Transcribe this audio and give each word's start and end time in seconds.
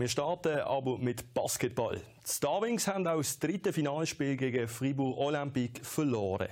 Wir 0.00 0.08
starten 0.08 0.60
aber 0.60 0.96
mit 0.96 1.34
Basketball. 1.34 2.00
Die 2.26 2.30
Starwings 2.32 2.86
haben 2.86 3.06
auch 3.06 3.18
das 3.18 3.38
dritte 3.38 3.70
Finalspiel 3.70 4.34
gegen 4.38 4.66
Fribourg 4.66 5.18
Olympique 5.18 5.84
verloren. 5.84 6.48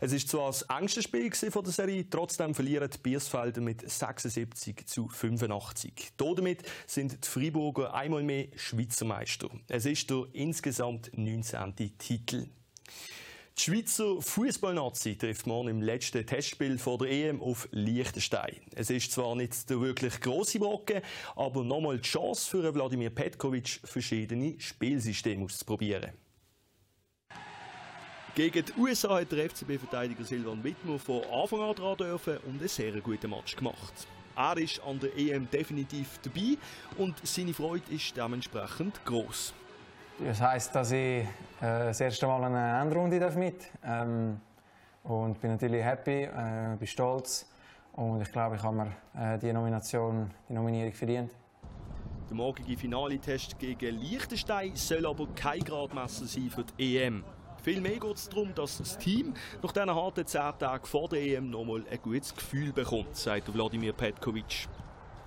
Es 0.00 0.12
ist 0.12 0.28
zwar 0.28 0.46
das 0.46 0.62
engste 0.62 1.02
Spiel 1.02 1.32
von 1.32 1.64
der 1.64 1.72
Serie, 1.72 2.08
trotzdem 2.08 2.54
verlieren 2.54 2.88
die 2.88 2.98
Biersfelder 2.98 3.60
mit 3.60 3.90
76 3.90 4.86
zu 4.86 5.08
85. 5.08 6.12
Damit 6.16 6.62
sind 6.86 7.24
die 7.24 7.28
Friburger 7.28 7.92
einmal 7.92 8.22
mehr 8.22 8.46
Schweizer 8.54 9.04
Meister. 9.04 9.50
Es 9.66 9.84
ist 9.84 10.08
der 10.08 10.26
insgesamt 10.32 11.10
19. 11.12 11.98
Titel. 11.98 12.46
Die 13.58 13.62
Schweizer 13.62 14.20
Fußballnazi 14.20 15.16
trifft 15.16 15.46
morgen 15.46 15.68
im 15.68 15.82
letzten 15.82 16.26
Testspiel 16.26 16.78
vor 16.78 16.96
der 16.98 17.10
EM 17.10 17.42
auf 17.42 17.68
Liechtenstein. 17.70 18.56
Es 18.74 18.88
ist 18.88 19.12
zwar 19.12 19.36
nicht 19.36 19.68
der 19.68 19.80
wirklich 19.80 20.20
grosse 20.20 20.58
Brocken, 20.58 21.02
aber 21.36 21.62
nochmal 21.62 21.98
die 21.98 22.08
Chance 22.08 22.48
für 22.48 22.74
Wladimir 22.74 23.10
Petkovic, 23.10 23.80
verschiedene 23.84 24.58
Spielsysteme 24.58 25.44
auszuprobieren. 25.44 26.12
Gegen 28.34 28.64
die 28.64 28.72
USA 28.80 29.20
hat 29.20 29.30
der 29.30 29.50
FCB-Verteidiger 29.50 30.24
Silvan 30.24 30.64
Wittmer 30.64 30.98
von 30.98 31.22
Anfang 31.24 31.60
an 31.60 31.74
dran 31.74 31.98
dürfen 31.98 32.38
und 32.38 32.58
einen 32.58 32.68
sehr 32.68 32.98
guten 33.02 33.28
Match 33.28 33.54
gemacht. 33.54 33.92
Er 34.34 34.56
ist 34.56 34.80
an 34.80 34.98
der 34.98 35.14
EM 35.14 35.48
definitiv 35.50 36.18
dabei 36.22 36.56
und 36.96 37.14
seine 37.22 37.52
Freude 37.52 37.92
ist 37.92 38.16
dementsprechend 38.16 39.04
groß. 39.04 39.52
Das 40.18 40.40
heisst, 40.40 40.74
dass 40.74 40.92
ich 40.92 40.98
äh, 40.98 41.26
das 41.60 42.00
erste 42.00 42.26
Mal 42.26 42.44
eine 42.44 42.80
Endrunde 42.82 43.18
darf 43.18 43.34
mit 43.34 43.70
ähm, 43.84 44.40
und 45.04 45.40
bin 45.40 45.52
natürlich 45.52 45.82
happy, 45.82 46.24
äh, 46.24 46.76
bin 46.78 46.86
stolz 46.86 47.50
und 47.94 48.20
ich 48.20 48.30
glaube, 48.30 48.56
ich 48.56 48.62
habe 48.62 48.76
mir 48.76 49.34
äh, 49.34 49.38
die 49.38 49.52
Nomination, 49.52 50.30
die 50.48 50.52
Nominierung 50.52 50.92
verdient. 50.92 51.32
Der 52.28 52.36
morgige 52.36 52.76
Finale-Test 52.76 53.58
gegen 53.58 53.96
Liechtenstein 53.96 54.76
soll 54.76 55.06
aber 55.06 55.26
kein 55.34 55.60
Gradmesser 55.60 56.26
sein 56.26 56.50
für 56.50 56.64
die 56.64 56.98
EM. 56.98 57.24
Vielmehr 57.62 57.98
geht 57.98 58.16
es 58.16 58.28
darum, 58.28 58.54
dass 58.54 58.78
das 58.78 58.98
Team 58.98 59.34
nach 59.62 59.72
diesen 59.72 59.94
harten 59.94 60.26
zehn 60.26 60.52
Tagen 60.58 60.84
vor 60.84 61.08
der 61.08 61.20
EM 61.20 61.50
nochmal 61.50 61.84
ein 61.90 62.02
gutes 62.02 62.34
Gefühl 62.34 62.72
bekommt, 62.72 63.16
sagt 63.16 63.52
Wladimir 63.52 63.92
Petkovic 63.92 64.68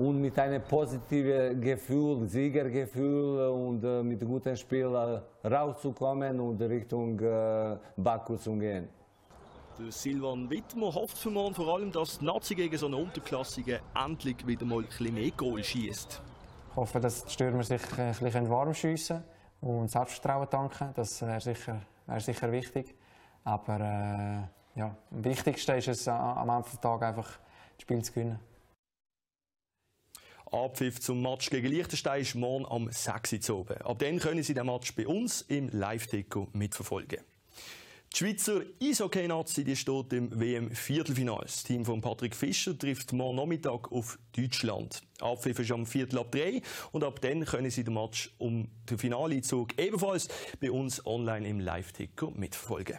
und 0.00 0.18
mit 0.18 0.38
einem 0.38 0.62
positiven 0.62 1.60
Gefühl, 1.60 2.26
Siegergefühl 2.26 3.48
und 3.50 3.84
äh, 3.84 4.02
mit 4.02 4.24
gutem 4.24 4.56
Spiel 4.56 4.86
äh, 4.86 5.46
rauszukommen 5.46 6.40
und 6.40 6.58
Richtung 6.62 7.20
äh, 7.20 7.76
Baku 7.98 8.36
zu 8.36 8.56
gehen. 8.56 8.88
Der 9.78 9.92
Silvan 9.92 10.48
Wittmer 10.48 10.94
hofft 10.94 11.18
für 11.18 11.30
morgen 11.30 11.54
vor 11.54 11.74
allem, 11.74 11.92
dass 11.92 12.18
die 12.18 12.24
Nazi 12.24 12.54
gegen 12.54 12.76
so 12.78 12.86
eine 12.86 12.96
Unterklassige 12.96 13.80
endlich 13.94 14.46
wieder 14.46 14.64
mal 14.64 14.78
ein 14.78 14.86
bisschen 14.86 15.14
mehr 15.14 15.30
Goal 15.32 15.62
schießt. 15.62 16.22
Ich 16.70 16.76
hoffe, 16.76 16.98
dass 16.98 17.24
die 17.26 17.32
Stürmer 17.32 17.62
sich 17.62 17.82
ein 17.98 18.14
bisschen 18.18 18.48
warm 18.48 18.72
schiessen 18.72 19.22
und 19.60 19.90
Selbstvertrauen 19.90 20.48
tanken. 20.48 20.94
Das 20.94 21.20
wäre 21.20 21.40
sicher, 21.40 21.82
wäre 22.06 22.20
sicher 22.20 22.50
wichtig. 22.50 22.94
Aber 23.44 23.80
äh, 23.80 24.78
ja, 24.78 24.96
am 25.10 25.24
wichtigsten 25.24 25.76
ist 25.76 25.88
es 25.88 26.08
am 26.08 26.48
Ende 26.48 26.62
des 26.70 26.80
Tages 26.80 27.08
einfach, 27.08 27.38
das 27.76 27.82
Spiel 27.82 28.02
zu 28.02 28.12
gewinnen. 28.12 28.49
Abpfiff 30.52 31.00
zum 31.00 31.22
Match 31.22 31.48
gegen 31.50 31.68
Liechtenstein 31.68 32.22
ist 32.22 32.34
morgen 32.34 32.66
am 32.66 32.90
6. 32.90 33.48
Uhr 33.50 33.60
oben. 33.60 33.76
Ab 33.82 33.98
dann 34.00 34.18
können 34.18 34.42
Sie 34.42 34.54
den 34.54 34.66
Match 34.66 34.94
bei 34.94 35.06
uns 35.06 35.42
im 35.42 35.68
Live-Deko 35.68 36.48
mitverfolgen. 36.52 37.20
Die 38.12 38.18
Schweizer 38.18 38.62
Eishockey-Nazi 38.82 39.76
steht 39.76 40.12
im 40.12 40.40
WM-Viertelfinale. 40.40 41.42
Das 41.42 41.62
Team 41.62 41.84
von 41.84 42.00
Patrick 42.00 42.34
Fischer 42.34 42.76
trifft 42.76 43.12
morgen 43.12 43.36
Nachmittag 43.36 43.92
auf 43.92 44.18
Deutschland. 44.36 45.02
Abpfiff 45.20 45.60
ist 45.60 45.70
am 45.70 45.86
Viertel 45.86 46.18
ab 46.18 46.32
drei 46.32 46.62
und 46.90 47.04
ab 47.04 47.20
dann 47.20 47.44
können 47.44 47.70
Sie 47.70 47.84
den 47.84 47.94
Match 47.94 48.34
um 48.38 48.68
den 48.90 48.98
Finalezug 48.98 49.78
ebenfalls 49.78 50.26
bei 50.60 50.72
uns 50.72 51.06
online 51.06 51.48
im 51.48 51.60
Live-Ticker 51.60 52.32
mitverfolgen. 52.32 52.98